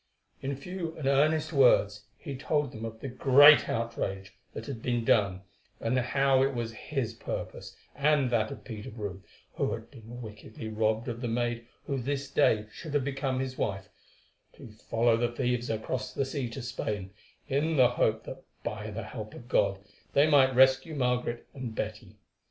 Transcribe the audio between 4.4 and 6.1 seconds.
that had been done, and